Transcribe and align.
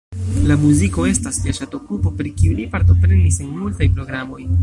La 0.51 0.55
muziko 0.61 1.03
estas 1.09 1.37
lia 1.43 1.57
ŝatokupo, 1.57 2.13
per 2.21 2.31
kiu 2.39 2.57
li 2.61 2.67
partoprenis 2.73 3.39
en 3.47 3.55
multaj 3.61 3.93
programoj. 3.99 4.43